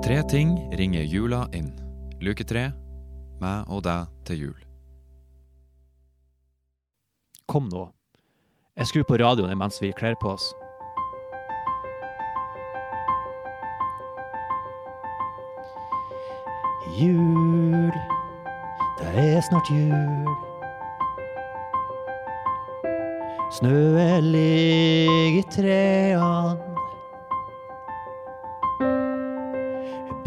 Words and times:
Tre 0.00 0.22
ting 0.22 0.56
ringer 0.72 1.02
jula 1.02 1.42
inn. 1.52 1.68
Luke 2.24 2.44
tre, 2.48 2.70
meg 3.40 3.68
og 3.68 3.82
deg 3.84 4.08
til 4.24 4.38
jul. 4.46 4.62
Kom 7.44 7.68
nå. 7.68 7.84
Jeg 8.80 8.88
skrur 8.88 9.04
på 9.10 9.18
radioen 9.20 9.58
mens 9.60 9.76
vi 9.82 9.92
kler 9.92 10.16
på 10.16 10.32
oss. 10.32 10.48
Jul, 16.96 17.92
det 19.02 19.12
er 19.20 19.44
snart 19.50 19.68
jul. 19.68 20.32
Snøen 23.60 24.32
ligger 24.32 25.38
i 25.38 25.46
trærne. 25.52 26.69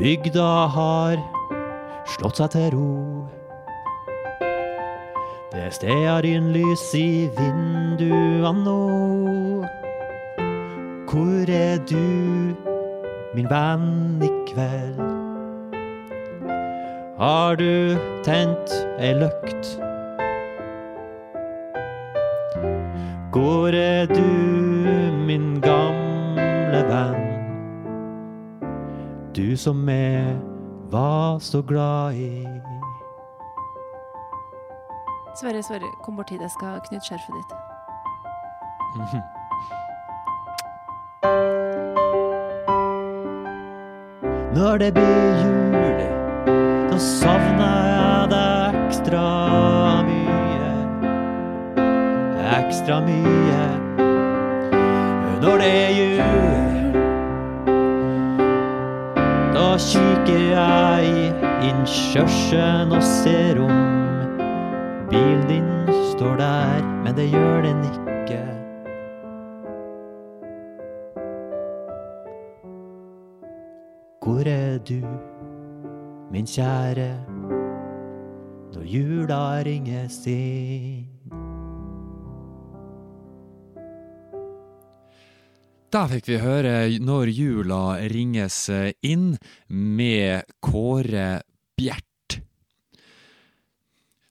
Bygda 0.03 0.67
har 0.67 1.19
slått 2.11 2.41
seg 2.41 2.49
til 2.51 2.65
ro. 2.73 2.87
Det 5.53 5.69
stearinlys 5.77 6.83
i 6.99 7.29
vindua 7.37 8.51
nå. 8.57 8.81
Hvor 11.07 11.53
er 11.55 11.79
du, 11.87 12.51
min 13.31 13.47
venn, 13.47 14.19
i 14.27 14.31
kveld? 14.51 14.99
Har 17.23 17.55
du 17.63 17.95
tent 18.27 18.75
ei 18.99 19.13
løkt? 19.21 19.71
Hvor 23.31 23.71
er 23.71 24.11
du, 24.11 24.62
Du 29.35 29.57
som 29.57 29.89
jeg 29.89 30.39
var 30.91 31.39
så 31.39 31.61
glad 31.61 32.13
i. 32.13 32.47
Sverre, 35.41 35.63
Sverre, 35.63 35.89
kom 36.05 36.15
bort 36.15 36.29
hit. 36.29 36.41
Jeg 36.41 36.51
skal 36.51 36.79
knytte 36.87 37.05
skjerfet 37.05 37.33
ditt. 37.37 37.53
Når 44.55 44.77
det 44.77 44.93
blir 44.93 45.33
jul, 45.41 46.01
da 46.91 46.97
savner 47.01 47.87
jeg 47.89 48.29
deg 48.35 48.75
ekstra 48.85 49.25
mye. 50.11 50.73
Ekstra 52.59 52.99
mye. 53.07 53.63
Når 55.41 55.57
det 55.57 55.71
er 55.81 55.89
jul, 55.97 56.62
kikker 59.81 60.41
jeg 60.53 61.05
inn 61.65 61.79
kjørselen 61.89 62.91
og 62.93 63.01
ser 63.03 63.57
om 63.63 63.71
bilen 65.09 65.47
din 65.49 65.69
står 66.11 66.35
der, 66.37 66.83
men 67.03 67.15
det 67.17 67.25
gjør 67.31 67.61
den 67.65 67.79
ikke. 67.89 68.41
Hvor 74.21 74.43
er 74.45 74.77
du, 74.77 75.01
min 76.31 76.45
kjære, 76.45 77.09
når 78.73 78.85
jula 78.85 79.41
ringes 79.65 80.21
inn? 80.27 81.12
Da 85.93 86.07
fikk 86.09 86.25
vi 86.25 86.39
høre 86.41 86.71
Når 87.05 87.29
jula 87.29 87.83
ringes 88.09 88.65
inn 89.05 89.35
med 89.69 90.41
Kåre 90.57 91.43
Bjert. 91.77 92.39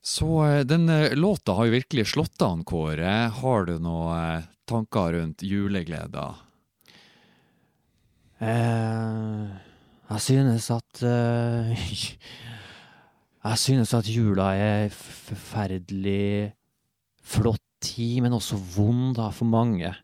Så 0.03 0.27
eh, 0.43 0.65
den 0.67 0.89
eh, 0.91 1.15
låta 1.15 1.55
har 1.55 1.69
jo 1.69 1.75
virkelig 1.77 2.09
slått 2.11 2.43
an, 2.43 2.65
Kåre. 2.67 3.13
Har 3.39 3.69
du 3.69 3.77
noen 3.79 4.11
eh, 4.41 4.49
tanker 4.67 5.15
rundt 5.15 5.47
julegleder? 5.47 6.35
Eh, 8.43 9.47
jeg 10.11 10.23
synes 10.27 10.67
at 10.75 11.03
eh, 11.07 11.87
Jeg 13.47 13.59
synes 13.59 13.95
at 13.95 14.11
jula 14.11 14.51
er 14.59 14.91
forferdelig 14.91 16.51
flott 17.23 17.63
tid, 17.83 18.19
men 18.23 18.35
også 18.35 18.59
vond 18.75 19.15
da, 19.15 19.31
for 19.31 19.47
mange. 19.47 19.95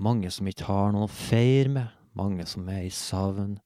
Mange 0.00 0.30
som 0.32 0.48
ikke 0.48 0.68
har 0.68 0.94
noen 0.94 1.06
å 1.06 1.12
feire 1.12 1.72
med. 1.74 1.96
Mange 2.16 2.46
som 2.48 2.68
er 2.72 2.86
i 2.86 2.92
savn. 2.94 3.58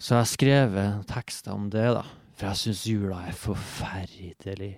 Så 0.00 0.14
jeg 0.14 0.22
har 0.22 0.30
skrevet 0.30 1.04
tekster 1.10 1.54
om 1.54 1.68
det, 1.72 1.86
da. 1.98 2.04
For 2.34 2.50
jeg 2.50 2.60
syns 2.62 2.86
jula 2.88 3.20
er 3.28 3.36
forferdelig 3.38 4.72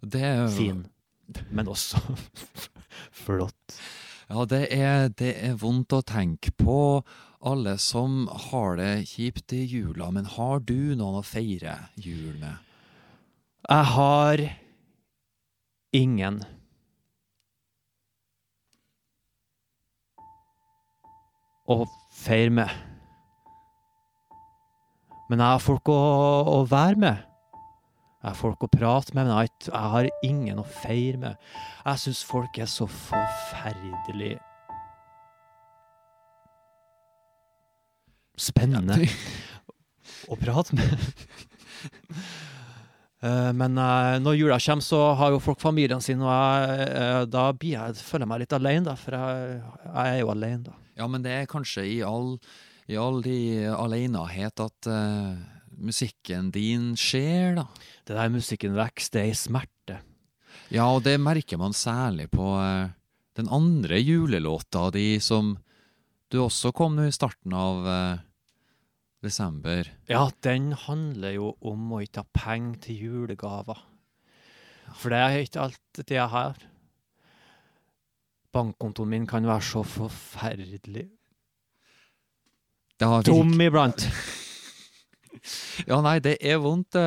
Det 0.00 0.22
er 0.24 0.46
fin. 0.48 0.86
Men 1.50 1.68
også 1.68 2.00
flott. 3.24 3.76
Ja, 4.32 4.46
det 4.48 4.62
er, 4.72 5.10
det 5.12 5.34
er 5.44 5.58
vondt 5.60 5.92
å 5.92 6.00
tenke 6.06 6.54
på 6.56 7.02
alle 7.42 7.74
som 7.82 8.28
har 8.48 8.78
det 8.78 9.04
kjipt 9.10 9.52
i 9.52 9.64
jula, 9.66 10.08
men 10.14 10.28
har 10.38 10.62
du 10.64 10.94
noen 10.94 11.18
å 11.20 11.26
feire 11.26 11.74
jul 12.00 12.38
med? 12.40 12.54
Jeg 13.66 13.88
har 13.92 14.42
ingen. 15.92 16.40
Å 21.70 21.84
feire 22.22 22.50
med. 22.50 22.70
Men 25.30 25.40
jeg 25.40 25.54
har 25.54 25.62
folk 25.62 25.88
å, 25.88 26.00
å 26.52 26.56
være 26.68 26.98
med. 27.00 27.28
Jeg 28.22 28.28
har 28.30 28.38
folk 28.38 28.62
å 28.66 28.70
prate 28.70 29.14
med, 29.16 29.26
men 29.26 29.32
jeg 29.32 29.38
har, 29.38 29.48
jeg 29.66 29.92
har 29.94 30.08
ingen 30.26 30.60
å 30.62 30.66
feire 30.82 31.18
med. 31.18 31.46
Jeg 31.82 32.02
syns 32.04 32.22
folk 32.26 32.58
er 32.62 32.70
så 32.70 32.86
forferdelig 32.86 34.36
Spennende 38.42 38.96
å 40.32 40.38
prate 40.40 40.74
med. 40.74 41.02
Eh, 43.22 43.50
Men 43.54 43.76
eh, 43.78 44.16
når 44.18 44.34
jula 44.34 44.56
kommer, 44.58 44.82
så 44.82 45.00
har 45.14 45.30
jo 45.30 45.42
folk 45.42 45.60
familien 45.62 46.00
sin, 46.02 46.22
og 46.24 46.30
jeg, 46.32 46.86
eh, 46.90 47.18
da 47.30 47.44
blir 47.54 47.76
jeg, 47.76 48.00
føler 48.02 48.26
jeg 48.26 48.30
meg 48.32 48.40
litt 48.42 48.56
alene, 48.56 48.86
da, 48.88 48.96
for 48.98 49.14
jeg, 49.14 49.60
jeg 49.86 50.16
er 50.16 50.18
jo 50.24 50.32
alene, 50.32 50.64
da. 50.66 50.81
Ja, 50.98 51.08
men 51.08 51.24
det 51.24 51.32
er 51.32 51.50
kanskje 51.50 51.84
i 51.88 51.98
all, 52.04 52.36
i 52.90 52.98
all 53.00 53.22
de 53.24 53.36
alenehet 53.72 54.60
at 54.62 54.88
uh, 54.90 55.36
musikken 55.80 56.50
din 56.54 56.92
skjer, 56.98 57.56
da. 57.60 57.66
Det 58.06 58.16
der 58.18 58.32
musikken 58.32 58.76
vokser, 58.76 59.14
det 59.14 59.22
er 59.22 59.30
i 59.30 59.38
smerte. 59.38 60.00
Ja, 60.72 60.88
og 60.88 61.04
det 61.06 61.18
merker 61.20 61.60
man 61.60 61.76
særlig 61.76 62.28
på 62.32 62.54
uh, 62.58 62.90
den 63.38 63.48
andre 63.52 64.00
julelåta 64.00 64.90
di, 64.92 65.16
som 65.20 65.56
du 66.32 66.40
også 66.44 66.72
kom 66.76 66.96
nå 66.96 67.08
i 67.08 67.14
starten 67.14 67.56
av 67.56 67.88
uh, 67.88 68.20
desember. 69.24 69.88
Ja, 70.10 70.26
den 70.44 70.72
handler 70.86 71.36
jo 71.36 71.54
om 71.60 71.94
å 71.94 72.02
ikke 72.04 72.24
ha 72.24 72.36
penger 72.36 72.84
til 72.88 73.06
julegaver. 73.06 73.80
For 74.98 75.12
det 75.12 75.20
er 75.22 75.40
ikke 75.40 75.64
alt 75.68 76.02
det 76.02 76.18
jeg 76.18 76.28
har. 76.32 76.58
Bankkontoen 78.52 79.08
min 79.08 79.26
kan 79.26 79.46
være 79.48 79.64
så 79.64 79.82
forferdelig 79.86 80.82
Det 83.00 83.10
tom 83.26 83.60
iblant. 83.60 84.06
Ja, 85.88 85.96
nei, 86.04 86.18
det 86.22 86.36
er 86.44 86.60
vondt 86.62 86.94
å 86.94 87.04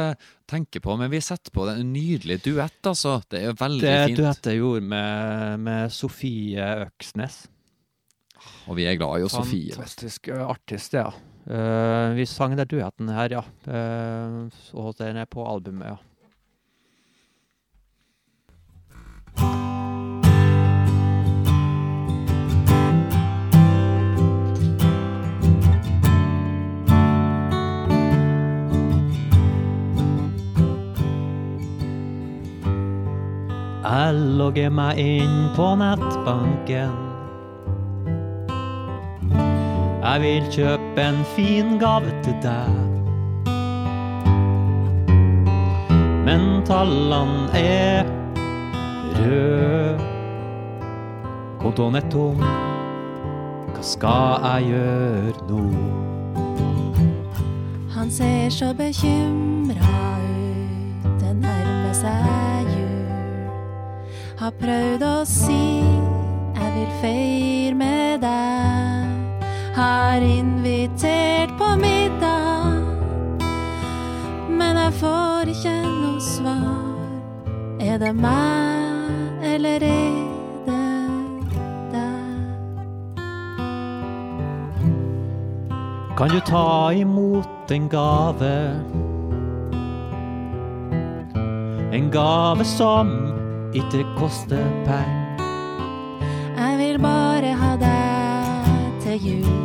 tenke 0.49 0.81
på, 0.83 0.95
men 0.99 1.07
vi 1.13 1.21
setter 1.23 1.53
på 1.55 1.63
det. 1.69 1.77
En 1.79 1.93
nydelig 1.93 2.41
duett, 2.43 2.81
altså. 2.83 3.21
Det 3.31 3.41
er 3.45 3.53
veldig 3.55 3.85
Det 3.85 3.93
fint. 4.09 4.19
duettet 4.19 4.49
jeg 4.51 4.59
gjorde 4.59 4.89
med, 4.91 5.61
med 5.63 5.93
Sofie 5.95 6.65
Øksnes. 6.87 7.45
Og 8.67 8.75
vi 8.79 8.89
er 8.89 8.97
glad 8.99 9.23
i 9.23 9.29
Sofie. 9.31 9.71
Fantastisk 9.77 10.29
artist, 10.35 10.97
ja. 10.97 11.07
Uh, 11.45 12.11
vi 12.17 12.25
sang 12.27 12.57
den 12.57 12.67
duetten 12.67 13.11
her, 13.13 13.37
ja. 13.37 13.43
Uh, 13.69 14.49
og 14.73 14.97
den 14.99 15.21
er 15.21 15.29
på 15.29 15.45
albumet, 15.45 15.93
ja. 15.93 15.97
Jeg 33.95 34.13
logger 34.13 34.69
meg 34.75 34.97
inn 34.99 35.35
på 35.55 35.65
nettbanken. 35.79 36.95
Jeg 40.03 40.17
vil 40.21 40.49
kjøpe 40.51 40.99
en 40.99 41.21
fin 41.35 41.77
gave 41.79 42.11
til 42.25 42.35
deg. 42.43 42.73
Men 46.27 46.43
tallene 46.67 47.61
er 47.61 48.09
røde. 49.15 50.09
Kontoen 51.63 51.95
er 51.95 52.09
tom. 52.11 52.43
Hva 53.69 53.85
skal 53.93 54.43
jeg 54.43 54.73
gjøre 54.73 55.47
nå? 55.53 55.63
Han 57.95 58.11
ser 58.11 58.51
så 58.51 58.73
bekymra 58.75 59.95
ut, 60.27 61.15
det 61.23 61.31
nærmer 61.39 61.95
seg. 61.95 62.54
Har 64.35 64.51
prøvd 64.59 65.03
å 65.07 65.23
si 65.23 65.79
jeg 66.55 66.71
vil 66.75 66.89
feire 66.99 67.75
med 67.79 68.19
deg. 68.19 69.45
Har 69.77 70.23
invitert 70.27 71.53
på 71.55 71.69
middag, 71.79 72.83
men 74.51 74.75
jeg 74.81 74.93
får 74.99 75.51
ikke 75.53 75.75
noe 75.85 76.19
svar. 76.19 76.83
Er 77.79 77.95
det 78.03 78.11
meg, 78.11 79.39
eller 79.53 79.85
er 79.87 80.19
det 80.67 80.83
deg? 81.93 82.43
Kan 86.19 86.35
du 86.35 86.39
ta 86.51 86.91
imot 86.91 87.71
en 87.71 87.87
gave? 87.87 88.51
En 91.95 92.11
gave 92.11 92.67
som 92.67 93.15
ikke 93.75 94.05
koste 94.17 94.57
penger. 94.85 95.21
Jeg 96.57 96.77
vil 96.79 96.99
bare 97.03 97.51
ha 97.61 97.71
deg 97.81 99.01
til 99.03 99.17
jul. 99.27 99.57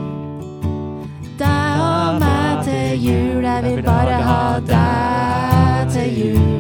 Deg 1.39 1.83
og 1.85 2.19
meg 2.21 2.65
til 2.67 3.05
jul. 3.07 3.45
Jeg 3.45 3.65
vil 3.65 3.83
bare 3.87 4.19
ha 4.29 4.43
deg 4.73 5.95
til 5.95 6.19
jul. 6.25 6.51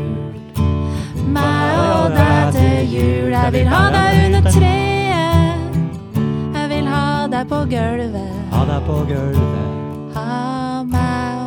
Meg 1.35 1.75
og 1.81 2.14
deg 2.14 2.55
til 2.55 2.94
jul. 2.94 3.35
Jeg 3.35 3.53
vil 3.58 3.69
ha 3.75 3.82
deg 3.96 4.23
under 4.26 4.50
treet. 4.50 5.61
Jeg 6.55 6.70
vil 6.76 6.87
ha 6.94 7.05
deg 7.35 7.50
på 7.50 7.64
gulvet. 7.75 8.32
Ha 8.55 8.64
deg 8.70 8.81
på 8.87 9.03
gulvet. 9.11 9.69
Ha 10.14 10.82
meg 10.94 11.39